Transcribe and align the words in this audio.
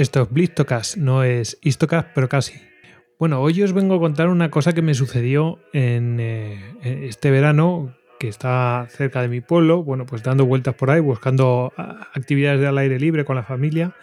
Esto 0.00 0.22
es 0.22 0.30
Blistocast, 0.30 0.96
no 0.96 1.24
es 1.24 1.58
Istocast, 1.60 2.08
pero 2.14 2.26
casi. 2.26 2.54
Bueno, 3.18 3.42
hoy 3.42 3.62
os 3.62 3.74
vengo 3.74 3.96
a 3.96 3.98
contar 3.98 4.28
una 4.28 4.50
cosa 4.50 4.72
que 4.72 4.80
me 4.80 4.94
sucedió 4.94 5.58
en 5.74 6.16
eh, 6.18 6.58
este 6.82 7.30
verano, 7.30 7.94
que 8.18 8.28
está 8.28 8.86
cerca 8.88 9.20
de 9.20 9.28
mi 9.28 9.42
pueblo, 9.42 9.82
bueno, 9.82 10.06
pues 10.06 10.22
dando 10.22 10.46
vueltas 10.46 10.74
por 10.74 10.90
ahí, 10.90 11.00
buscando 11.00 11.74
ah, 11.76 12.08
actividades 12.14 12.62
de 12.62 12.68
al 12.68 12.78
aire 12.78 12.98
libre 12.98 13.26
con 13.26 13.36
la 13.36 13.42
familia, 13.42 13.94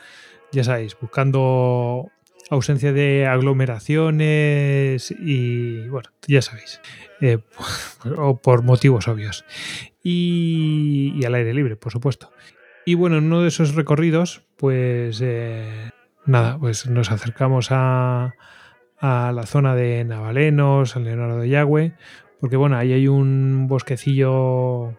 ya 0.52 0.64
sabéis, 0.64 0.96
buscando 1.02 2.12
ausencia 2.52 2.94
de 2.94 3.26
aglomeraciones 3.26 5.10
y, 5.10 5.88
bueno, 5.88 6.10
ya 6.28 6.44
sabéis, 6.44 6.80
eh, 7.22 7.40
o 8.18 8.40
por 8.40 8.62
motivos 8.62 9.08
obvios. 9.08 9.46
Y, 10.04 11.14
y 11.16 11.26
al 11.26 11.34
aire 11.34 11.56
libre, 11.56 11.76
por 11.76 11.92
supuesto. 11.92 12.30
Y 12.88 12.96
bueno, 12.96 13.18
en 13.18 13.26
uno 13.26 13.42
de 13.42 13.50
esos 13.50 13.76
recorridos, 13.76 14.44
pues 14.56 15.20
eh, 15.22 15.92
nada, 16.26 16.58
pues 16.58 16.88
nos 16.88 17.12
acercamos 17.12 17.68
a, 17.72 18.36
a 18.98 19.32
la 19.34 19.46
zona 19.46 19.76
de 19.76 20.06
Navaleno, 20.06 20.86
San 20.86 21.04
Leonardo 21.04 21.40
de 21.40 21.50
Yagüe, 21.50 21.96
porque 22.40 22.56
bueno, 22.56 22.78
ahí 22.78 22.94
hay 22.94 23.10
un 23.10 23.68
bosquecillo 23.68 24.98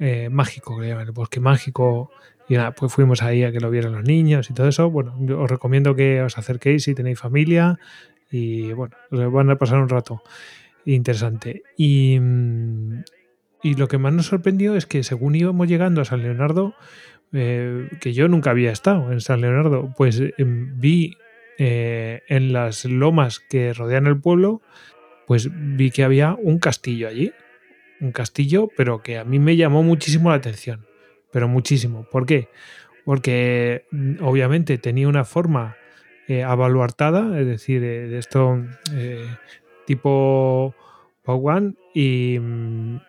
eh, 0.00 0.28
mágico, 0.28 0.74
que 0.74 0.82
le 0.82 0.88
llaman 0.88 1.06
el 1.06 1.12
bosque 1.12 1.38
mágico, 1.38 2.10
y 2.48 2.54
nada, 2.54 2.72
pues 2.72 2.92
fuimos 2.92 3.22
ahí 3.22 3.44
a 3.44 3.52
que 3.52 3.60
lo 3.60 3.70
vieran 3.70 3.92
los 3.92 4.02
niños 4.02 4.50
y 4.50 4.52
todo 4.52 4.66
eso. 4.66 4.90
Bueno, 4.90 5.16
os 5.40 5.48
recomiendo 5.48 5.94
que 5.94 6.22
os 6.22 6.36
acerquéis 6.36 6.82
si 6.82 6.96
tenéis 6.96 7.20
familia 7.20 7.78
y 8.28 8.72
bueno, 8.72 8.96
os 9.12 9.32
van 9.32 9.50
a 9.50 9.56
pasar 9.56 9.78
un 9.78 9.88
rato 9.88 10.20
interesante. 10.84 11.62
Y, 11.76 12.18
mm, 12.18 13.04
y 13.62 13.74
lo 13.74 13.86
que 13.86 13.98
más 13.98 14.12
nos 14.12 14.26
sorprendió 14.26 14.74
es 14.74 14.86
que 14.86 15.04
según 15.04 15.36
íbamos 15.36 15.68
llegando 15.68 16.00
a 16.00 16.04
San 16.04 16.22
Leonardo, 16.22 16.74
eh, 17.32 17.88
que 18.00 18.12
yo 18.12 18.28
nunca 18.28 18.50
había 18.50 18.72
estado 18.72 19.12
en 19.12 19.20
San 19.20 19.40
Leonardo, 19.40 19.92
pues 19.96 20.20
eh, 20.20 20.32
vi 20.38 21.16
eh, 21.58 22.22
en 22.28 22.52
las 22.52 22.84
lomas 22.84 23.40
que 23.40 23.72
rodean 23.72 24.06
el 24.06 24.20
pueblo, 24.20 24.62
pues 25.26 25.48
vi 25.52 25.90
que 25.90 26.04
había 26.04 26.34
un 26.34 26.58
castillo 26.58 27.08
allí. 27.08 27.32
Un 28.00 28.12
castillo, 28.12 28.70
pero 28.76 29.02
que 29.02 29.18
a 29.18 29.24
mí 29.24 29.38
me 29.38 29.56
llamó 29.56 29.82
muchísimo 29.82 30.30
la 30.30 30.36
atención. 30.36 30.86
Pero 31.32 31.48
muchísimo. 31.48 32.06
¿Por 32.10 32.24
qué? 32.24 32.48
Porque 33.04 33.84
mm, 33.90 34.22
obviamente 34.22 34.78
tenía 34.78 35.06
una 35.06 35.24
forma 35.24 35.76
eh, 36.28 36.42
avaluartada, 36.42 37.38
es 37.38 37.46
decir, 37.46 37.80
de 37.82 38.18
esto 38.18 38.64
tipo 39.86 40.74
Pau 41.24 41.74
y, 41.94 42.38
mm, 42.38 43.00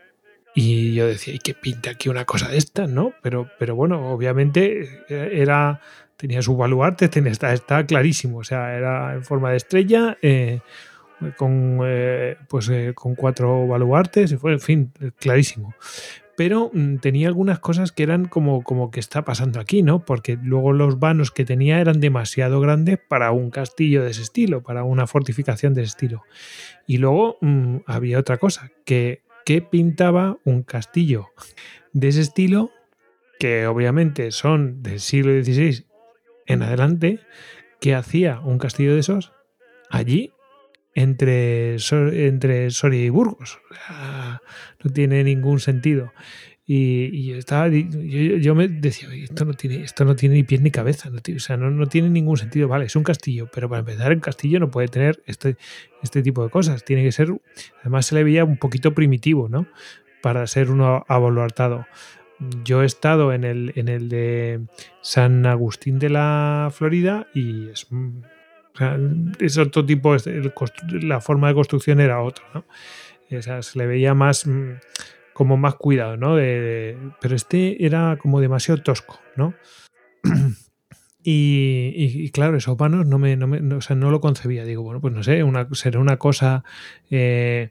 y 0.53 0.94
yo 0.94 1.07
decía, 1.07 1.34
¿y 1.34 1.39
qué 1.39 1.53
pinta 1.53 1.91
aquí 1.91 2.09
una 2.09 2.25
cosa 2.25 2.50
de 2.50 2.57
estas, 2.57 2.89
no? 2.89 3.13
Pero, 3.22 3.50
pero 3.57 3.75
bueno, 3.75 4.12
obviamente 4.12 5.03
eh, 5.09 5.29
era 5.34 5.81
tenía 6.22 6.44
su 6.44 6.56
baluarte, 6.56 7.09
tenía, 7.09 7.31
está, 7.31 7.51
está 7.51 7.84
clarísimo, 7.84 8.38
o 8.38 8.44
sea, 8.44 8.75
era 8.75 9.16
en 9.16 9.23
forma 9.23 9.50
de 9.50 9.57
estrella, 9.57 10.19
eh, 10.22 10.59
con, 11.35 11.79
eh, 11.84 12.38
pues, 12.47 12.69
eh, 12.69 12.94
con 12.94 13.16
cuatro 13.16 13.66
baluartes, 13.67 14.31
en 14.31 14.59
fin, 14.59 14.91
clarísimo. 15.17 15.73
Pero 16.38 16.69
mm, 16.73 16.97
tenía 16.97 17.28
algunas 17.28 17.57
cosas 17.57 17.91
que 17.91 18.03
eran 18.03 18.25
como, 18.25 18.63
como 18.63 18.91
que 18.91 19.00
está 19.00 19.23
pasando 19.25 19.59
aquí, 19.59 19.81
¿no? 19.81 20.06
Porque 20.06 20.38
luego 20.41 20.73
los 20.73 21.00
vanos 21.00 21.31
que 21.31 21.44
tenía 21.44 21.81
eran 21.81 22.00
demasiado 22.00 22.61
grandes 22.61 23.00
para 23.00 23.31
un 23.31 23.50
castillo 23.50 24.03
de 24.03 24.11
ese 24.11 24.22
estilo, 24.22 24.61
para 24.61 24.84
una 24.84 25.07
fortificación 25.07 25.73
de 25.73 25.81
ese 25.81 25.90
estilo. 25.90 26.23
Y 26.85 26.97
luego 26.97 27.38
mm, 27.41 27.78
había 27.88 28.19
otra 28.19 28.38
cosa, 28.38 28.69
que, 28.85 29.23
que 29.46 29.62
pintaba 29.62 30.38
un 30.46 30.63
castillo 30.63 31.29
de 31.94 32.09
ese 32.09 32.22
estilo, 32.22 32.72
que 33.40 33.68
obviamente 33.68 34.31
son 34.31 34.84
del 34.84 35.00
siglo 35.00 35.31
XVI 35.44 35.85
en 36.46 36.63
adelante, 36.63 37.19
que 37.79 37.96
hacía 37.96 38.40
un 38.40 38.57
castillo 38.59 38.94
de 38.94 39.00
esos 39.00 39.34
allí 39.90 40.31
entre, 40.94 41.78
entre 42.25 42.72
Soria 42.72 43.03
y 43.03 43.09
Burgos. 43.09 43.59
No 44.84 44.91
tiene 44.91 45.24
ningún 45.24 45.59
sentido. 45.59 46.13
Y, 46.74 47.26
yo 47.26 47.36
estaba, 47.36 47.68
yo, 47.68 48.56
me 48.56 48.70
decía, 48.70 49.09
"Oye, 49.09 49.26
esto 49.26 49.44
no 49.44 49.54
tiene, 49.56 49.84
esto 49.84 50.06
no 50.06 50.16
tiene 50.16 50.36
ni 50.36 50.44
pies 50.44 50.62
ni 50.62 50.72
cabeza, 50.72 51.09
no 51.09 51.20
tiene- 51.20 51.36
o 51.36 51.42
sea, 51.42 51.58
no, 51.58 51.70
no 51.70 51.86
tiene 51.88 52.09
ningún 52.09 52.38
sentido. 52.38 52.70
Vale, 52.70 52.86
es 52.86 52.96
un 52.96 53.04
castillo, 53.04 53.50
pero 53.54 53.68
para 53.68 53.82
empezar, 53.82 54.14
un 54.14 54.22
castillo 54.22 54.58
no 54.58 54.72
puede 54.72 54.88
tener 54.88 55.22
este, 55.26 55.58
este 56.02 56.24
tipo 56.24 56.46
de 56.46 56.50
cosas. 56.50 56.86
Tiene 56.86 57.04
que 57.04 57.12
ser, 57.12 57.28
además 57.82 58.06
se 58.06 58.16
le 58.16 58.24
veía 58.24 58.46
un 58.46 58.56
poquito 58.56 58.94
primitivo, 58.94 59.50
¿no? 59.50 59.68
Para 60.22 60.48
ser 60.48 60.72
uno 60.72 61.04
abaluartado. 61.09 61.88
Yo 62.64 62.84
he 62.84 62.86
estado 62.86 63.34
en 63.34 63.44
el, 63.44 63.74
en 63.76 63.90
el 63.90 64.08
de 64.08 64.62
San 65.02 65.46
Agustín 65.46 66.00
de 66.00 66.09
la 66.09 66.70
Florida 66.72 67.28
y 67.34 67.68
es, 67.68 67.88
mm, 67.90 68.20
o 68.76 68.78
sea, 68.78 68.98
es 69.42 69.58
otro 69.58 69.86
tipo, 69.86 70.16
la 71.02 71.20
forma 71.20 71.50
de 71.50 71.53
construcción 71.53 72.00
era 72.00 72.22
otra, 72.22 72.46
¿no? 72.53 72.64
O 73.38 73.42
sea, 73.42 73.62
se 73.62 73.78
le 73.78 73.88
veía 73.88 74.14
más 74.14 74.48
mm, 74.48 74.72
como 75.34 75.58
más 75.58 75.75
cuidado, 75.75 76.18
¿no? 76.18 76.36
Pero 76.36 77.36
este 77.36 77.86
era 77.86 78.18
como 78.18 78.42
demasiado 78.42 78.81
tosco, 78.81 79.25
¿no? 79.36 79.58
Y, 81.24 82.31
claro, 82.31 82.58
esos 82.58 82.78
vanos 82.78 83.06
no 83.06 83.19
me, 83.19 83.36
no 83.38 83.46
me- 83.46 83.75
o 83.75 83.81
sea, 83.81 83.96
no 83.96 84.09
lo 84.09 84.22
concebía. 84.22 84.66
Digo, 84.66 84.81
bueno, 84.81 85.02
pues 85.02 85.14
no 85.14 85.22
sé, 85.22 85.44
una, 85.44 85.68
será 85.74 86.00
una 86.00 86.18
cosa 86.18 86.64
eh, 87.12 87.70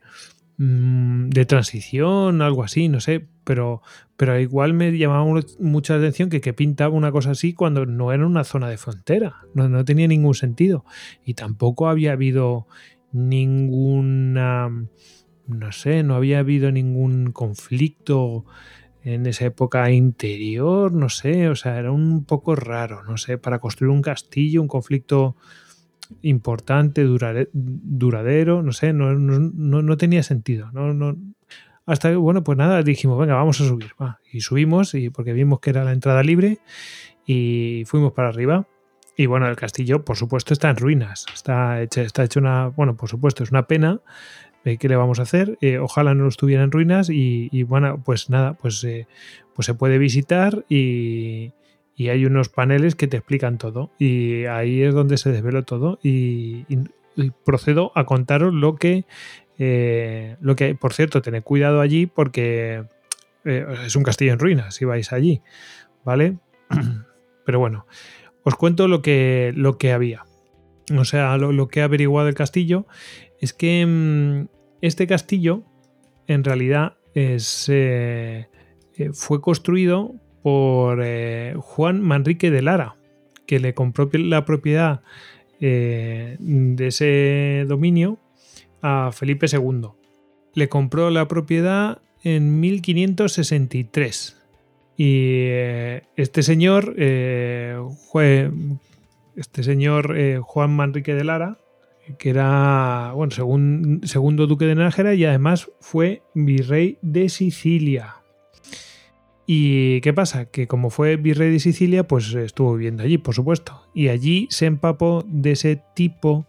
mm, 0.57 1.27
de 1.29 1.45
transición, 1.45 2.41
algo 2.41 2.63
así, 2.63 2.87
no 2.87 3.01
sé, 3.01 3.27
pero, 3.43 3.81
pero 4.15 4.39
igual 4.39 4.73
me 4.73 4.97
llamaba 4.97 5.25
mu- 5.25 5.41
mucha 5.59 5.95
atención 5.95 6.29
que, 6.29 6.39
que 6.39 6.53
pintaba 6.53 6.95
una 6.95 7.11
cosa 7.11 7.31
así 7.31 7.53
cuando 7.53 7.85
no 7.85 8.13
era 8.13 8.25
una 8.25 8.45
zona 8.45 8.69
de 8.69 8.77
frontera, 8.77 9.35
no, 9.53 9.67
no 9.67 9.83
tenía 9.83 10.07
ningún 10.07 10.35
sentido. 10.35 10.85
Y 11.25 11.33
tampoco 11.33 11.89
había 11.89 12.13
habido 12.13 12.67
ninguna, 13.11 14.69
no 15.47 15.71
sé, 15.71 16.03
no 16.03 16.15
había 16.15 16.39
habido 16.39 16.71
ningún 16.71 17.31
conflicto 17.31 18.45
en 19.03 19.25
esa 19.25 19.45
época 19.45 19.89
interior, 19.91 20.93
no 20.93 21.09
sé, 21.09 21.49
o 21.49 21.55
sea, 21.55 21.77
era 21.79 21.91
un 21.91 22.23
poco 22.25 22.55
raro, 22.55 23.03
no 23.03 23.17
sé, 23.17 23.37
para 23.37 23.59
construir 23.59 23.89
un 23.89 24.01
castillo, 24.01 24.61
un 24.61 24.67
conflicto 24.67 25.35
importante, 26.21 27.03
duradero, 27.53 28.61
no 28.61 28.71
sé, 28.73 28.93
no, 28.93 29.13
no, 29.17 29.39
no- 29.39 29.81
no 29.81 29.97
tenía 29.97 30.23
sentido, 30.23 30.69
no, 30.71 30.93
no, 30.93 31.17
hasta 31.85 32.09
que, 32.11 32.15
bueno, 32.15 32.43
pues 32.43 32.57
nada, 32.57 32.83
dijimos, 32.83 33.17
venga, 33.19 33.35
vamos 33.35 33.59
a 33.61 33.65
subir, 33.67 33.91
va. 34.01 34.19
y 34.31 34.41
subimos, 34.41 34.93
y 34.93 35.09
porque 35.09 35.33
vimos 35.33 35.59
que 35.59 35.71
era 35.71 35.83
la 35.83 35.93
entrada 35.93 36.21
libre, 36.23 36.59
y 37.25 37.83
fuimos 37.87 38.13
para 38.13 38.29
arriba, 38.29 38.67
y 39.17 39.25
bueno, 39.25 39.47
el 39.47 39.55
castillo, 39.55 40.05
por 40.05 40.15
supuesto, 40.17 40.53
está 40.53 40.69
en 40.69 40.77
ruinas, 40.77 41.25
está 41.33 41.81
hecho, 41.81 42.01
está 42.01 42.23
hecho 42.23 42.39
una, 42.39 42.67
bueno, 42.67 42.95
por 42.95 43.09
supuesto, 43.09 43.43
es 43.43 43.51
una 43.51 43.67
pena, 43.67 43.99
eh, 44.63 44.77
¿qué 44.77 44.87
le 44.87 44.95
vamos 44.95 45.19
a 45.19 45.23
hacer? 45.23 45.57
Eh, 45.61 45.79
ojalá 45.79 46.13
no 46.13 46.27
estuviera 46.27 46.63
en 46.63 46.71
ruinas 46.71 47.09
y, 47.09 47.63
bueno, 47.63 48.01
pues 48.03 48.29
nada, 48.29 48.53
pues, 48.53 48.83
eh, 48.83 49.07
pues 49.55 49.65
se 49.65 49.73
puede 49.73 49.97
visitar 49.97 50.65
y, 50.69 51.53
hay 52.09 52.25
unos 52.25 52.49
paneles 52.49 52.95
que 52.95 53.05
te 53.05 53.17
explican 53.17 53.59
todo 53.59 53.91
y 53.99 54.45
ahí 54.45 54.81
es 54.81 54.91
donde 54.91 55.17
se 55.17 55.31
desveló 55.31 55.61
todo 55.63 55.99
y, 56.01 56.65
procedo 57.45 57.91
a 57.93 58.05
contaros 58.05 58.55
lo 58.55 58.75
que, 58.75 59.05
lo 60.39 60.55
que. 60.55 60.73
Por 60.73 60.93
cierto, 60.93 61.21
tened 61.21 61.43
cuidado 61.43 61.79
allí 61.79 62.07
porque 62.07 62.85
es 63.45 63.95
un 63.95 64.01
castillo 64.01 64.33
en 64.33 64.39
ruinas 64.39 64.73
si 64.73 64.85
vais 64.85 65.13
allí, 65.13 65.43
¿vale? 66.03 66.39
Pero 67.45 67.59
bueno, 67.59 67.85
os 68.41 68.55
cuento 68.55 68.87
lo 68.87 69.03
que, 69.03 69.53
lo 69.55 69.77
que 69.77 69.91
había. 69.91 70.25
O 70.97 71.05
sea, 71.05 71.37
lo, 71.37 71.67
que 71.67 71.79
he 71.79 71.83
averiguado 71.83 72.25
del 72.25 72.35
castillo 72.35 72.85
es 73.41 73.53
que 73.53 73.85
mm, 73.85 74.47
este 74.81 75.07
castillo 75.07 75.63
en 76.27 76.43
realidad 76.43 76.95
eh, 77.13 77.37
eh, 77.67 79.09
fue 79.13 79.41
construido 79.41 80.15
por 80.41 81.03
Juan 81.59 82.01
Manrique 82.01 82.49
de 82.49 82.61
Lara, 82.61 82.95
que 83.45 83.59
le 83.59 83.75
compró 83.75 84.09
la 84.13 84.43
propiedad 84.45 85.01
de 85.59 86.37
ese 86.79 87.65
dominio 87.67 88.17
a 88.81 89.11
Felipe 89.11 89.45
II. 89.51 89.89
Le 90.53 90.69
compró 90.69 91.09
la 91.09 91.27
propiedad 91.27 92.01
en 92.23 92.59
1563. 92.59 94.37
Y 94.97 95.45
eh, 95.47 96.03
este 96.15 96.43
señor, 96.43 96.95
eh, 96.97 97.79
este 99.35 99.63
señor 99.63 100.15
eh, 100.17 100.39
Juan 100.41 100.75
Manrique 100.75 101.15
de 101.15 101.23
Lara, 101.23 101.57
que 102.17 102.29
era, 102.29 103.11
bueno, 103.13 103.31
segundo 104.03 104.47
duque 104.47 104.65
de 104.65 104.75
Nájera 104.75 105.13
y 105.13 105.25
además 105.25 105.69
fue 105.79 106.23
virrey 106.33 106.97
de 107.01 107.29
Sicilia. 107.29 108.15
¿Y 109.45 110.01
qué 110.01 110.13
pasa? 110.13 110.45
Que 110.45 110.67
como 110.67 110.89
fue 110.89 111.17
virrey 111.17 111.51
de 111.51 111.59
Sicilia, 111.59 112.07
pues 112.07 112.33
estuvo 112.33 112.75
viviendo 112.75 113.03
allí, 113.03 113.17
por 113.17 113.35
supuesto. 113.35 113.81
Y 113.93 114.07
allí 114.07 114.47
se 114.49 114.65
empapó 114.65 115.25
de 115.27 115.51
ese 115.51 115.81
tipo 115.95 116.47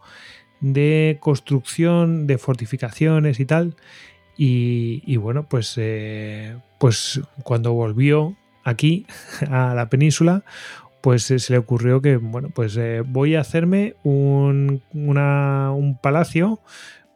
de 0.60 1.18
construcción, 1.20 2.26
de 2.26 2.38
fortificaciones 2.38 3.40
y 3.40 3.46
tal, 3.46 3.76
y, 4.36 5.16
bueno, 5.16 5.46
pues, 5.48 5.74
eh, 5.76 6.56
pues 6.78 7.20
cuando 7.44 7.72
volvió 7.72 8.36
aquí 8.64 9.06
a 9.50 9.74
la 9.74 9.88
península, 9.88 10.44
pues 11.02 11.30
eh, 11.30 11.38
se 11.38 11.52
le 11.52 11.58
ocurrió 11.58 12.00
que, 12.00 12.16
bueno, 12.16 12.50
pues 12.54 12.76
eh, 12.76 13.02
voy 13.04 13.34
a 13.34 13.40
hacerme 13.40 13.96
un, 14.04 14.82
un 14.94 15.98
palacio, 16.02 16.60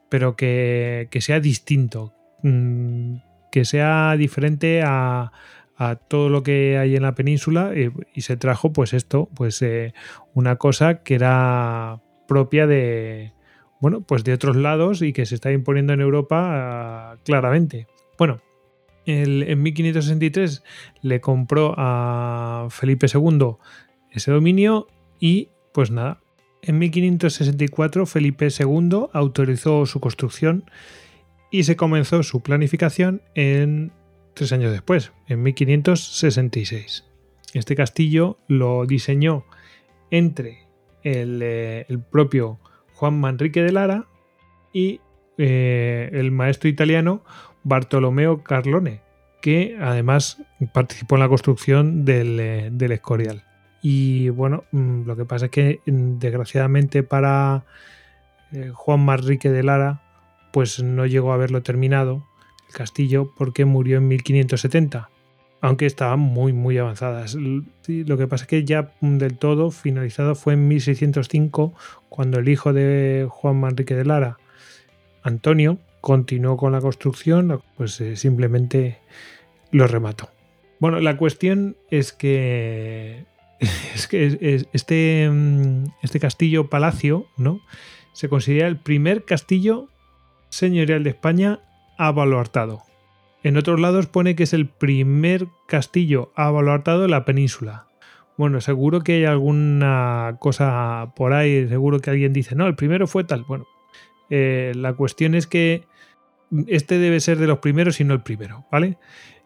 pero 0.08 0.36
que, 0.36 1.08
sea 1.20 1.40
distinto, 1.40 2.12
mm, 2.42 3.16
que 3.50 3.64
sea 3.64 4.16
diferente 4.16 4.82
a, 4.84 5.32
a, 5.76 5.96
todo 5.96 6.28
lo 6.28 6.42
que 6.42 6.78
hay 6.78 6.96
en 6.96 7.02
la 7.02 7.14
península 7.14 7.72
y, 8.14 8.20
se 8.20 8.36
trajo 8.36 8.72
pues 8.72 8.92
esto, 8.92 9.28
pues 9.34 9.64
una 10.34 10.56
cosa 10.56 11.02
que 11.02 11.14
era 11.14 12.00
propia 12.26 12.66
de, 12.66 13.32
bueno, 13.80 14.00
pues 14.00 14.24
de 14.24 14.32
otros 14.32 14.56
lados 14.56 15.02
y 15.02 15.12
que 15.12 15.26
se 15.26 15.34
está 15.34 15.52
imponiendo 15.52 15.92
en 15.92 16.00
Europa 16.00 17.12
ah, 17.12 17.16
claramente. 17.24 17.86
Bueno, 18.18 18.40
en 19.06 19.62
1563 19.62 20.62
le 21.02 21.20
compró 21.20 21.74
a 21.76 22.66
Felipe 22.70 23.06
II 23.12 23.56
ese 24.10 24.32
dominio 24.32 24.88
y 25.20 25.50
pues 25.72 25.90
nada, 25.90 26.20
en 26.62 26.78
1564 26.78 28.06
Felipe 28.06 28.48
II 28.48 29.06
autorizó 29.12 29.86
su 29.86 30.00
construcción 30.00 30.64
y 31.50 31.64
se 31.64 31.76
comenzó 31.76 32.22
su 32.22 32.40
planificación 32.40 33.22
en 33.34 33.92
tres 34.34 34.52
años 34.52 34.72
después, 34.72 35.12
en 35.28 35.42
1566. 35.42 37.04
Este 37.54 37.76
castillo 37.76 38.38
lo 38.48 38.84
diseñó 38.84 39.44
entre 40.10 40.66
el, 41.02 41.40
eh, 41.42 41.86
el 41.88 42.00
propio 42.00 42.58
Juan 42.94 43.18
Manrique 43.20 43.62
de 43.62 43.72
Lara 43.72 44.08
y 44.72 45.00
eh, 45.38 46.10
el 46.12 46.32
maestro 46.32 46.68
italiano 46.68 47.22
Bartolomeo 47.66 48.44
Carlone, 48.44 49.00
que 49.42 49.76
además 49.80 50.40
participó 50.72 51.16
en 51.16 51.20
la 51.20 51.28
construcción 51.28 52.04
del, 52.04 52.38
eh, 52.38 52.94
Escorial. 52.94 53.42
Y 53.82 54.28
bueno, 54.28 54.64
mm, 54.70 55.02
lo 55.04 55.16
que 55.16 55.24
pasa 55.24 55.46
es 55.46 55.50
que 55.50 55.80
mm, 55.84 56.18
desgraciadamente 56.18 57.02
para 57.02 57.64
eh, 58.52 58.70
Juan 58.72 59.00
Manrique 59.04 59.50
de 59.50 59.64
Lara, 59.64 60.00
pues 60.52 60.80
no 60.80 61.06
llegó 61.06 61.32
a 61.32 61.36
verlo 61.36 61.62
terminado 61.62 62.24
el 62.68 62.72
castillo 62.72 63.32
porque 63.36 63.64
murió 63.64 63.98
en 63.98 64.08
1570 64.08 65.10
aunque 65.62 65.86
estaban 65.86 66.20
muy, 66.20 66.52
muy 66.52 66.78
avanzadas. 66.78 67.34
Lo 67.34 68.18
que 68.18 68.28
pasa 68.28 68.44
es 68.44 68.48
que 68.48 68.64
ya 68.64 68.92
del 69.00 69.36
todo 69.36 69.70
finalizado 69.72 70.34
fue 70.36 70.52
en 70.52 70.68
1605, 70.68 71.74
cuando 72.08 72.38
el 72.38 72.48
hijo 72.48 72.72
de 72.72 73.26
Juan 73.28 73.58
Manrique 73.58 73.96
de 73.96 74.04
Lara, 74.04 74.36
Antonio, 75.22 75.78
continuó 76.06 76.56
con 76.56 76.70
la 76.70 76.80
construcción, 76.80 77.60
pues 77.76 78.00
eh, 78.00 78.14
simplemente 78.14 79.00
lo 79.72 79.88
remató. 79.88 80.30
Bueno, 80.78 81.00
la 81.00 81.16
cuestión 81.16 81.76
es 81.90 82.12
que, 82.12 83.24
es 83.92 84.06
que 84.06 84.64
este, 84.72 85.28
mm, 85.28 85.86
este 86.02 86.20
castillo 86.20 86.70
palacio, 86.70 87.26
¿no? 87.36 87.60
Se 88.12 88.28
considera 88.28 88.68
el 88.68 88.76
primer 88.76 89.24
castillo 89.24 89.88
señorial 90.48 91.02
de 91.02 91.10
España 91.10 91.58
abaluartado. 91.98 92.84
En 93.42 93.56
otros 93.56 93.80
lados 93.80 94.06
pone 94.06 94.36
que 94.36 94.44
es 94.44 94.52
el 94.52 94.68
primer 94.68 95.48
castillo 95.66 96.30
abaluartado 96.36 97.06
en 97.06 97.10
la 97.10 97.24
península. 97.24 97.88
Bueno, 98.36 98.60
seguro 98.60 99.00
que 99.00 99.14
hay 99.14 99.24
alguna 99.24 100.36
cosa 100.38 101.14
por 101.16 101.32
ahí, 101.32 101.66
seguro 101.66 101.98
que 101.98 102.10
alguien 102.10 102.32
dice, 102.32 102.54
no, 102.54 102.68
el 102.68 102.76
primero 102.76 103.08
fue 103.08 103.24
tal. 103.24 103.42
Bueno, 103.42 103.66
eh, 104.30 104.70
la 104.76 104.92
cuestión 104.92 105.34
es 105.34 105.48
que 105.48 105.82
este 106.66 106.98
debe 106.98 107.20
ser 107.20 107.38
de 107.38 107.46
los 107.46 107.58
primeros 107.58 108.00
y 108.00 108.04
no 108.04 108.14
el 108.14 108.22
primero, 108.22 108.66
¿vale? 108.70 108.98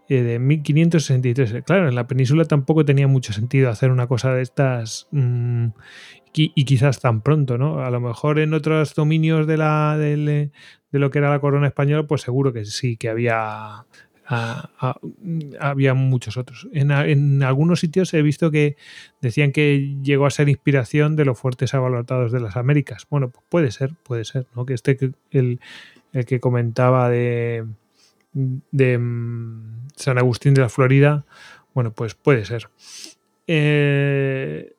Eh, 0.08 0.22
de 0.22 0.38
1563. 0.40 1.62
Claro, 1.64 1.88
en 1.88 1.94
la 1.94 2.08
península 2.08 2.44
tampoco 2.44 2.84
tenía 2.84 3.06
mucho 3.06 3.32
sentido 3.32 3.70
hacer 3.70 3.92
una 3.92 4.08
cosa 4.08 4.34
de 4.34 4.42
estas 4.42 5.06
mm, 5.12 5.68
y, 6.34 6.64
quizás 6.64 7.00
tan 7.00 7.22
pronto, 7.22 7.58
¿no? 7.58 7.84
A 7.84 7.90
lo 7.90 8.00
mejor 8.00 8.40
en 8.40 8.52
otros 8.52 8.94
dominios 8.94 9.46
de, 9.46 9.56
la, 9.56 9.96
de, 9.96 10.50
lo 10.90 11.10
que 11.10 11.18
era 11.18 11.30
la 11.30 11.40
corona 11.40 11.68
española, 11.68 12.08
pues 12.08 12.22
seguro 12.22 12.52
que 12.52 12.64
sí, 12.64 12.96
que 12.96 13.08
había, 13.08 13.86
había 14.30 15.94
muchos 15.94 16.36
otros. 16.36 16.68
En, 16.72 17.42
algunos 17.42 17.80
sitios 17.80 18.14
he 18.14 18.22
visto 18.22 18.50
que 18.50 18.76
decían 19.20 19.52
que 19.52 19.96
llegó 20.02 20.26
a 20.26 20.30
ser 20.30 20.48
inspiración 20.48 21.16
de 21.16 21.24
los 21.24 21.38
fuertes 21.38 21.74
abalatados 21.74 22.32
de 22.32 22.40
las 22.40 22.56
Américas. 22.56 23.06
Bueno, 23.10 23.30
pues 23.30 23.44
puede 23.48 23.70
ser, 23.70 23.94
puede 24.04 24.24
ser, 24.24 24.46
¿no? 24.54 24.66
Que 24.66 24.74
este, 24.74 24.98
el, 25.30 25.60
el 26.12 26.24
que 26.24 26.40
comentaba 26.40 27.10
de, 27.10 27.66
de 28.32 28.98
mm, 28.98 29.88
San 29.96 30.18
Agustín 30.18 30.54
de 30.54 30.62
la 30.62 30.68
Florida, 30.68 31.24
bueno, 31.74 31.92
pues 31.92 32.14
puede 32.14 32.44
ser. 32.44 32.68
Eh, 33.46 34.74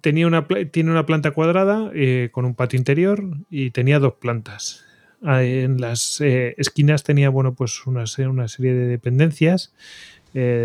tenía 0.00 0.26
una, 0.26 0.46
tiene 0.70 0.90
una 0.90 1.04
planta 1.04 1.32
cuadrada 1.32 1.90
eh, 1.94 2.30
con 2.32 2.46
un 2.46 2.54
patio 2.54 2.78
interior 2.78 3.22
y 3.50 3.70
tenía 3.70 3.98
dos 3.98 4.14
plantas. 4.14 4.86
En 5.24 5.80
las 5.80 6.20
eh, 6.20 6.54
esquinas 6.58 7.02
tenía 7.02 7.30
bueno, 7.30 7.54
pues 7.54 7.86
una, 7.86 8.04
una 8.28 8.48
serie 8.48 8.74
de 8.74 8.86
dependencias 8.86 9.72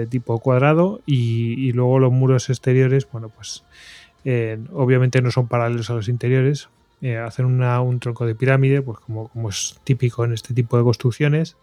tipo 0.10 0.40
cuadrado 0.40 1.00
y, 1.06 1.72
luego 1.74 2.00
los 2.00 2.12
muros 2.12 2.50
exteriores, 2.50 3.08
bueno, 3.12 3.30
pues 3.30 3.64
obviamente 4.74 5.22
no 5.22 5.30
son 5.30 5.48
paralelos 5.48 5.92
a 5.92 5.94
los 5.94 6.10
interiores, 6.10 6.70
hacen 7.24 7.46
un 7.46 8.00
tronco 8.00 8.26
de 8.26 8.34
pirámide, 8.34 8.82
pues 8.82 8.98
como, 8.98 9.28
como 9.28 9.50
es 9.50 9.80
típico 9.84 10.26
en 10.26 10.34
este 10.34 10.56
tipo 10.56 10.76
de 10.76 10.84
construcciones. 10.84 11.56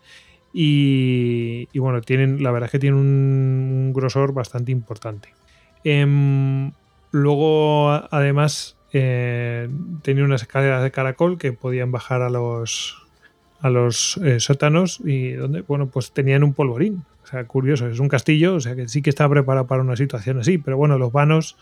Y, 0.58 1.68
bueno, 1.78 2.00
tienen, 2.00 2.42
la 2.42 2.50
verdad 2.50 2.68
es 2.68 2.72
que 2.72 2.78
tienen 2.78 2.98
un 2.98 3.92
grosor 3.94 4.32
bastante 4.32 4.72
importante. 4.72 5.34
Em, 5.84 6.72
luego, 7.10 7.90
además, 7.90 8.75
eh, 8.98 9.68
tenía 10.02 10.24
unas 10.24 10.42
escaleras 10.42 10.82
de 10.82 10.90
caracol 10.90 11.38
que 11.38 11.52
podían 11.52 11.92
bajar 11.92 12.22
a 12.22 12.30
los 12.30 13.02
a 13.60 13.70
los 13.70 14.18
eh, 14.18 14.38
sótanos 14.38 15.00
y 15.04 15.32
donde, 15.32 15.62
bueno, 15.62 15.88
pues 15.88 16.12
tenían 16.12 16.44
un 16.44 16.52
polvorín. 16.52 17.04
O 17.24 17.26
sea, 17.26 17.44
curioso, 17.44 17.88
es 17.88 17.98
un 17.98 18.08
castillo, 18.08 18.54
o 18.54 18.60
sea 18.60 18.76
que 18.76 18.88
sí 18.88 19.02
que 19.02 19.10
está 19.10 19.28
preparado 19.28 19.66
para 19.66 19.82
una 19.82 19.96
situación 19.96 20.38
así, 20.38 20.58
pero 20.58 20.76
bueno, 20.76 20.98
los 20.98 21.10
vanos 21.10 21.56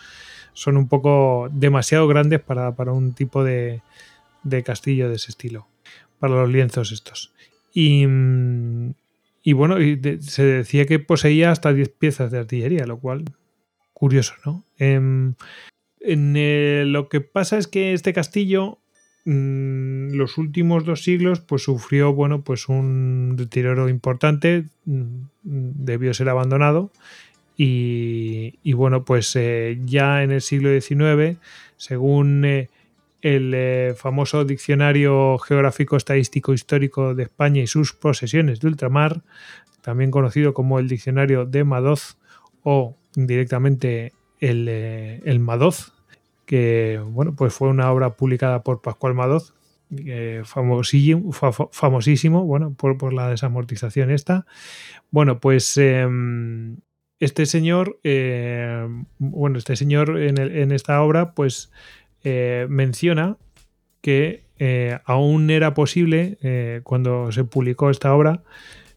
son 0.52 0.76
un 0.76 0.88
poco 0.88 1.48
demasiado 1.50 2.06
grandes 2.06 2.40
para, 2.40 2.70
un 2.92 3.14
tipo 3.14 3.42
de, 3.42 3.80
castillo 4.64 5.08
de 5.08 5.16
ese 5.16 5.30
estilo, 5.30 5.66
para 6.18 6.34
los 6.34 6.50
lienzos 6.50 6.92
estos. 6.92 7.32
Y, 7.72 8.06
y 9.42 9.52
bueno, 9.54 9.76
se 10.20 10.44
decía 10.44 10.84
que 10.84 10.98
poseía 10.98 11.50
hasta 11.50 11.72
10 11.72 11.88
piezas 11.88 12.30
de 12.30 12.38
artillería, 12.38 12.86
lo 12.86 12.98
cual 12.98 13.24
curioso, 13.94 14.34
¿no? 14.44 14.64
Em, 14.78 15.34
en, 16.04 16.34
eh, 16.36 16.84
lo 16.86 17.08
que 17.08 17.20
pasa 17.20 17.56
es 17.56 17.66
que 17.66 17.94
este 17.94 18.12
castillo, 18.12 18.78
mm, 19.24 20.12
los 20.12 20.36
últimos 20.38 20.84
dos 20.84 21.02
siglos, 21.02 21.40
pues 21.40 21.62
sufrió, 21.62 22.12
bueno, 22.12 22.42
pues 22.42 22.68
un 22.68 23.34
deterioro 23.36 23.88
importante, 23.88 24.66
mm, 24.84 25.22
debió 25.42 26.12
ser 26.12 26.28
abandonado 26.28 26.92
y, 27.56 28.72
bueno, 28.74 29.04
pues 29.04 29.34
eh, 29.36 29.78
ya 29.84 30.22
en 30.22 30.32
el 30.32 30.40
siglo 30.40 30.68
XIX, 30.78 31.38
según 31.76 32.44
eh, 32.44 32.68
el 33.22 33.94
famoso 33.94 34.44
Diccionario 34.44 35.38
Geográfico 35.38 35.96
Estadístico 35.96 36.52
Histórico 36.52 37.14
de 37.14 37.22
España 37.24 37.62
y 37.62 37.66
sus 37.66 37.94
posesiones 37.94 38.60
de 38.60 38.66
ultramar, 38.66 39.22
también 39.82 40.10
conocido 40.10 40.52
como 40.52 40.78
el 40.78 40.88
Diccionario 40.88 41.46
de 41.46 41.64
Madoz 41.64 42.18
o 42.62 42.96
directamente 43.14 44.12
el, 44.40 44.68
el 44.68 45.38
Madoz, 45.40 45.93
que 46.46 47.00
bueno, 47.04 47.34
pues 47.36 47.54
fue 47.54 47.68
una 47.68 47.90
obra 47.90 48.16
publicada 48.16 48.62
por 48.62 48.82
Pascual 48.82 49.14
Madoz, 49.14 49.54
eh, 50.06 50.42
famosísimo, 50.44 52.44
bueno, 52.44 52.74
por, 52.74 53.12
la 53.12 53.28
desamortización 53.28 54.10
esta. 54.10 54.46
Bueno, 55.10 55.40
pues 55.40 55.76
eh, 55.76 56.06
este 57.20 57.46
señor, 57.46 57.98
eh, 58.04 58.86
bueno, 59.18 59.58
este 59.58 59.76
señor 59.76 60.20
en, 60.20 60.38
en, 60.38 60.72
esta 60.72 61.00
obra, 61.02 61.32
pues 61.32 61.70
eh, 62.22 62.66
menciona 62.68 63.36
que 64.00 64.44
eh, 64.58 64.98
aún 65.04 65.50
era 65.50 65.74
posible, 65.74 66.80
cuando 66.84 67.32
se 67.32 67.44
publicó 67.44 67.90
esta 67.90 68.14
obra, 68.14 68.42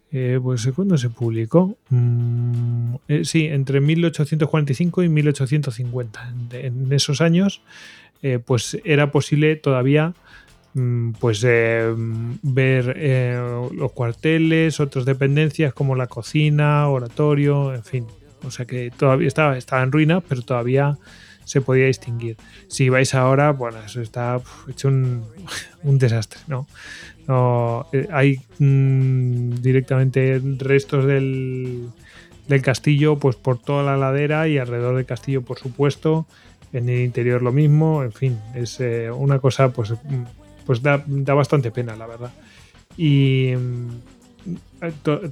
pues 0.09 0.67
¿cuándo 0.75 0.97
se 0.97 1.09
publicó? 1.09 1.77
Mm, 1.89 2.95
sí, 3.23 3.45
entre 3.45 3.81
1845 3.81 5.03
y 5.03 5.09
1850. 5.09 6.33
En, 6.51 6.65
en 6.65 6.93
esos 6.93 7.21
años, 7.21 7.61
pues 8.45 8.77
era 8.83 9.11
posible 9.11 9.55
todavía 9.57 10.13
mm, 10.73 11.11
pues 11.19 11.43
eh, 11.45 11.93
ver 12.41 12.93
eh, 12.97 13.39
los 13.73 13.91
cuarteles, 13.91 14.79
otras 14.79 15.05
dependencias 15.05 15.73
como 15.73 15.95
la 15.95 16.07
cocina, 16.07 16.87
oratorio, 16.89 17.73
en 17.73 17.83
fin. 17.83 18.07
O 18.43 18.51
sea 18.51 18.65
que 18.65 18.91
todavía 18.91 19.27
estaba, 19.27 19.57
estaba 19.57 19.83
en 19.83 19.91
ruina, 19.91 20.21
pero 20.21 20.41
todavía 20.41 20.97
se 21.47 21.61
podía 21.61 21.85
distinguir. 21.85 22.35
Si 22.67 22.89
vais 22.89 23.13
ahora, 23.15 23.51
bueno, 23.51 23.79
eso 23.85 24.01
está 24.01 24.39
hecho 24.67 24.89
un, 24.89 25.23
un 25.83 25.97
desastre, 25.97 26.41
¿no? 26.47 26.67
eh, 27.93 28.07
hay 28.11 28.41
mmm, 28.59 29.55
directamente 29.61 30.41
restos 30.59 31.05
del, 31.05 31.89
del 32.47 32.61
castillo, 32.61 33.17
pues 33.17 33.35
por 33.35 33.57
toda 33.57 33.83
la 33.83 33.97
ladera 33.97 34.47
y 34.47 34.57
alrededor 34.57 34.95
del 34.97 35.05
castillo, 35.05 35.41
por 35.41 35.57
supuesto. 35.57 36.27
En 36.73 36.89
el 36.89 36.99
interior 36.99 37.41
lo 37.41 37.53
mismo, 37.53 38.03
en 38.03 38.11
fin, 38.11 38.37
es 38.53 38.81
eh, 38.81 39.09
una 39.09 39.39
cosa 39.39 39.71
pues 39.71 39.93
pues 40.65 40.81
da, 40.81 41.01
da, 41.07 41.33
bastante 41.33 41.71
pena, 41.71 41.95
la 41.95 42.07
verdad. 42.07 42.33
Y 42.97 43.53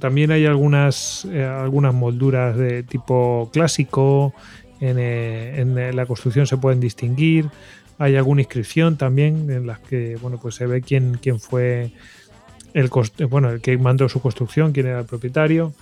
también 0.00 0.30
hay 0.30 0.46
algunas, 0.46 1.26
eh, 1.30 1.44
algunas 1.44 1.94
molduras 1.94 2.56
de 2.56 2.82
tipo 2.82 3.50
clásico, 3.52 4.34
en, 4.80 4.98
eh, 4.98 5.60
en, 5.60 5.96
la 5.96 6.06
construcción 6.06 6.46
se 6.46 6.56
pueden 6.56 6.80
distinguir, 6.80 7.48
hay 7.98 8.16
alguna 8.16 8.42
inscripción 8.42 8.96
también 8.96 9.50
en 9.50 9.66
las 9.66 9.78
que 9.78 10.16
bueno, 10.20 10.38
pues 10.40 10.54
se 10.54 10.66
ve 10.66 10.82
quién, 10.82 11.18
quién 11.20 11.40
fue 11.40 11.92
el, 12.74 12.90
bueno, 13.28 13.50
el 13.50 13.60
que 13.60 13.78
mandó 13.78 14.08
su 14.08 14.20
construcción, 14.20 14.72
quién 14.72 14.86
era 14.86 15.00
el 15.00 15.06
propietario 15.06 15.72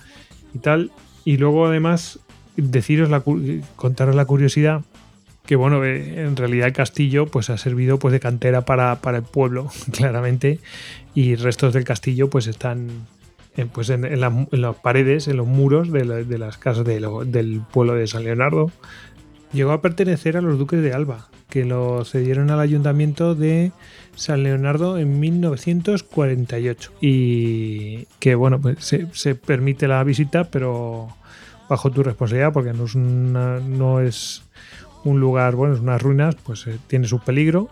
y 0.53 0.59
tal. 0.59 0.91
Y 1.25 1.37
luego 1.37 1.67
además 1.67 2.19
deciros 2.55 3.09
la, 3.09 3.21
contaros 3.75 4.15
la 4.15 4.25
curiosidad 4.25 4.81
que 5.45 5.55
bueno, 5.55 5.83
eh, 5.83 6.23
en 6.23 6.35
realidad 6.35 6.67
el 6.67 6.73
castillo 6.73 7.27
pues 7.27 7.49
ha 7.49 7.57
servido 7.57 7.99
pues 7.99 8.11
de 8.11 8.19
cantera 8.19 8.65
para, 8.65 9.01
para 9.01 9.17
el 9.17 9.23
pueblo, 9.23 9.69
claramente, 9.91 10.59
y 11.13 11.35
restos 11.35 11.73
del 11.73 11.83
castillo 11.83 12.29
pues 12.29 12.47
están 12.47 12.89
en, 13.57 13.69
pues 13.69 13.89
en, 13.89 14.19
la, 14.19 14.27
en, 14.27 14.61
las 14.61 14.75
paredes, 14.77 15.27
en 15.27 15.37
los 15.37 15.47
muros 15.47 15.91
de, 15.91 16.05
la, 16.05 16.15
de 16.15 16.37
las 16.37 16.57
casas 16.57 16.85
del 16.85 17.61
pueblo 17.71 17.95
de 17.95 18.07
San 18.07 18.23
Leonardo. 18.23 18.71
Llegó 19.53 19.71
a 19.71 19.81
pertenecer 19.81 20.35
a 20.37 20.41
los 20.41 20.59
duques 20.59 20.81
de 20.81 20.93
Alba, 20.93 21.29
que 21.49 21.63
lo 21.63 22.03
cedieron 22.03 22.51
al 22.51 22.59
ayuntamiento 22.59 23.35
de 23.35 23.71
San 24.15 24.43
Leonardo 24.43 24.97
en 24.97 25.19
1948. 25.19 26.91
Y 26.99 28.07
que 28.19 28.35
bueno, 28.35 28.59
pues 28.59 28.93
se, 29.11 29.35
permite 29.35 29.87
la 29.87 30.03
visita, 30.03 30.45
pero 30.45 31.07
bajo 31.69 31.91
tu 31.91 32.03
responsabilidad, 32.03 32.51
porque 32.51 32.73
no 32.73 32.85
es, 32.85 32.95
una, 32.95 33.59
no 33.59 34.01
es 34.01 34.43
un 35.05 35.19
lugar, 35.19 35.55
bueno, 35.55 35.75
es 35.75 35.79
unas 35.79 36.01
ruinas, 36.01 36.35
pues 36.35 36.67
eh, 36.67 36.77
tiene 36.87 37.07
su 37.07 37.19
peligro. 37.19 37.69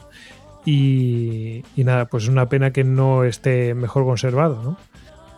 Y, 0.66 1.66
y, 1.76 1.84
nada, 1.84 2.06
pues 2.06 2.24
es 2.24 2.30
una 2.30 2.48
pena 2.48 2.72
que 2.72 2.86
no 2.86 3.26
esté 3.26 3.74
mejor 3.74 4.06
conservado, 4.06 4.64
¿no? 4.64 4.78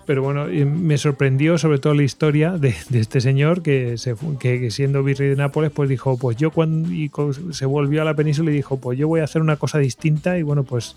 Pero 0.06 0.22
bueno, 0.22 0.46
me 0.46 0.98
sorprendió 0.98 1.58
sobre 1.58 1.80
todo 1.80 1.96
la 1.96 2.04
historia 2.04 2.52
de, 2.52 2.76
este 2.94 3.22
señor 3.22 3.64
que, 3.64 3.98
se, 3.98 4.16
que, 4.40 4.70
siendo 4.70 5.04
virrey 5.04 5.30
de 5.30 5.36
Nápoles, 5.36 5.72
pues 5.72 5.90
dijo, 5.90 6.18
pues 6.18 6.38
yo 6.38 6.52
cuando 6.52 6.92
y 6.92 7.12
se 7.52 7.66
volvió 7.66 8.02
a 8.02 8.06
la 8.06 8.14
península 8.14 8.52
y 8.52 8.54
dijo, 8.54 8.78
pues 8.78 9.00
yo 9.00 9.08
voy 9.08 9.22
a 9.22 9.24
hacer 9.24 9.42
una 9.42 9.58
cosa 9.58 9.80
distinta 9.80 10.38
y 10.38 10.44
bueno, 10.44 10.64
pues 10.64 10.96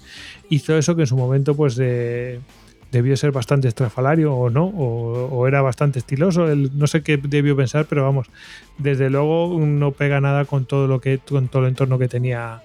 hizo 0.50 0.76
eso 0.76 0.94
que 0.94 1.02
en 1.02 1.06
su 1.06 1.16
momento 1.16 1.54
pues 1.54 1.76
de, 1.76 2.40
debió 2.92 3.16
ser 3.16 3.32
bastante 3.32 3.68
estrafalario 3.68 4.34
o 4.34 4.50
no, 4.50 4.66
o, 4.66 5.46
era 5.46 5.62
bastante 5.62 5.98
estiloso. 5.98 6.46
No 6.46 6.86
sé 6.86 7.02
qué 7.02 7.16
debió 7.16 7.56
pensar, 7.56 7.86
pero 7.88 8.02
vamos, 8.02 8.28
desde 8.78 9.10
luego 9.10 9.58
no 9.60 9.92
pega 9.92 10.20
nada 10.20 10.44
con 10.44 10.64
todo 10.64 10.86
lo 10.86 11.00
que 11.00 11.18
con 11.18 11.48
todo 11.48 11.62
el 11.62 11.68
entorno 11.68 11.98
que 11.98 12.08
tenía 12.08 12.62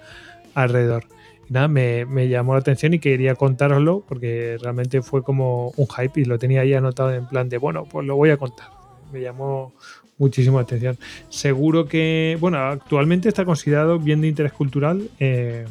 alrededor. 0.54 1.04
Nada, 1.48 1.68
me, 1.68 2.28
llamó 2.28 2.54
la 2.54 2.60
atención 2.60 2.94
y 2.94 2.98
quería 2.98 3.34
contároslo 3.34 4.04
porque 4.08 4.56
realmente 4.60 5.02
fue 5.02 5.22
como 5.22 5.72
un 5.76 5.86
hype 5.88 6.20
y 6.20 6.24
lo 6.24 6.38
tenía 6.38 6.62
ahí 6.62 6.74
anotado 6.74 7.12
en 7.12 7.26
plan 7.26 7.48
de, 7.48 7.58
bueno, 7.58 7.84
pues 7.84 8.06
lo 8.06 8.16
voy 8.16 8.30
a 8.30 8.36
contar. 8.36 8.68
Me 9.12 9.20
llamó 9.20 9.72
muchísimo 10.18 10.58
la 10.58 10.62
atención. 10.62 10.98
Seguro 11.28 11.86
que, 11.86 12.36
bueno, 12.40 12.58
actualmente 12.58 13.28
está 13.28 13.44
considerado 13.44 13.98
bien 13.98 14.20
de 14.20 14.28
interés 14.28 14.52
cultural 14.52 15.08
eh, 15.20 15.66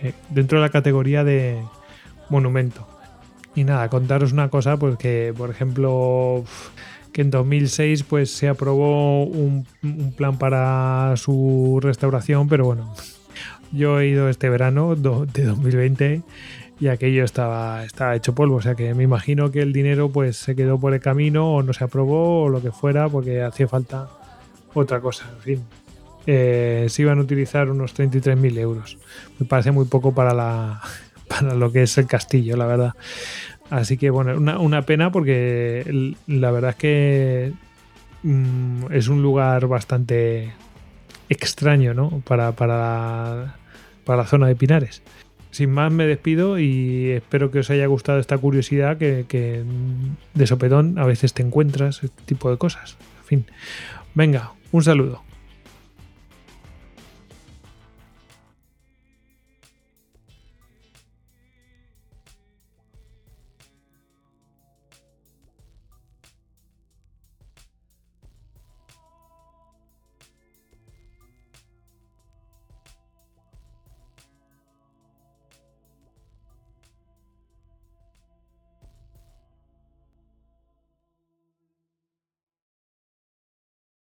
eh, 0.00 0.12
dentro 0.30 0.58
de 0.58 0.62
la 0.64 0.70
categoría 0.70 1.24
de 1.24 1.60
monumento. 2.30 2.86
Y 3.54 3.64
nada, 3.64 3.88
contaros 3.88 4.32
una 4.32 4.50
cosa, 4.50 4.76
pues 4.76 4.96
que, 4.96 5.34
por 5.36 5.50
ejemplo, 5.50 6.44
que 7.12 7.22
en 7.22 7.30
2006 7.30 8.04
pues 8.04 8.30
se 8.30 8.48
aprobó 8.48 9.24
un 9.24 9.66
plan 10.16 10.38
para 10.38 11.14
su 11.16 11.80
restauración, 11.82 12.48
pero 12.48 12.66
bueno, 12.66 12.94
yo 13.72 14.00
he 14.00 14.08
ido 14.08 14.28
este 14.28 14.48
verano 14.48 14.94
de 14.94 15.44
2020 15.44 16.22
y 16.80 16.88
aquello 16.88 17.24
estaba, 17.24 17.84
estaba 17.84 18.14
hecho 18.14 18.34
polvo. 18.34 18.56
O 18.56 18.62
sea 18.62 18.74
que 18.74 18.94
me 18.94 19.04
imagino 19.04 19.50
que 19.50 19.60
el 19.60 19.72
dinero 19.72 20.08
pues 20.08 20.36
se 20.36 20.54
quedó 20.54 20.78
por 20.78 20.94
el 20.94 21.00
camino 21.00 21.54
o 21.54 21.62
no 21.62 21.72
se 21.72 21.84
aprobó 21.84 22.44
o 22.44 22.48
lo 22.48 22.62
que 22.62 22.70
fuera 22.70 23.08
porque 23.08 23.42
hacía 23.42 23.68
falta 23.68 24.08
otra 24.74 25.00
cosa. 25.00 25.30
En 25.36 25.42
fin, 25.42 25.64
eh, 26.26 26.86
se 26.88 27.02
iban 27.02 27.18
a 27.18 27.22
utilizar 27.22 27.70
unos 27.70 27.96
33.000 27.96 28.58
euros. 28.58 28.98
Me 29.38 29.46
parece 29.46 29.70
muy 29.70 29.86
poco 29.86 30.14
para, 30.14 30.34
la, 30.34 30.80
para 31.28 31.54
lo 31.54 31.72
que 31.72 31.82
es 31.82 31.98
el 31.98 32.06
castillo, 32.06 32.56
la 32.56 32.66
verdad. 32.66 32.94
Así 33.70 33.98
que 33.98 34.10
bueno, 34.10 34.36
una, 34.36 34.58
una 34.58 34.82
pena 34.82 35.12
porque 35.12 36.14
la 36.26 36.50
verdad 36.50 36.70
es 36.70 36.76
que 36.76 37.52
mmm, 38.22 38.84
es 38.90 39.08
un 39.08 39.22
lugar 39.22 39.66
bastante 39.66 40.52
extraño, 41.28 41.94
¿no? 41.94 42.22
Para, 42.26 42.52
para, 42.52 43.56
para 44.04 44.22
la 44.22 44.26
zona 44.26 44.46
de 44.46 44.56
Pinares. 44.56 45.02
Sin 45.50 45.70
más 45.70 45.90
me 45.90 46.06
despido 46.06 46.58
y 46.58 47.10
espero 47.10 47.50
que 47.50 47.60
os 47.60 47.70
haya 47.70 47.86
gustado 47.86 48.18
esta 48.18 48.36
curiosidad 48.36 48.98
que, 48.98 49.24
que 49.28 49.64
de 50.34 50.46
sopetón 50.46 50.98
a 50.98 51.06
veces 51.06 51.32
te 51.32 51.42
encuentras 51.42 52.04
este 52.04 52.22
tipo 52.24 52.50
de 52.50 52.58
cosas. 52.58 52.96
En 53.20 53.24
fin, 53.24 53.46
venga, 54.14 54.52
un 54.72 54.82
saludo. 54.82 55.22